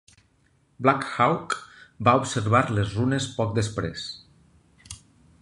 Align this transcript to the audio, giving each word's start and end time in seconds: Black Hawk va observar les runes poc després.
Black 0.85 1.03
Hawk 1.17 1.53
va 2.07 2.15
observar 2.23 2.63
les 2.79 2.97
runes 3.01 3.29
poc 3.37 3.55
després. 3.61 4.09